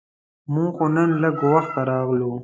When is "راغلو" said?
1.91-2.31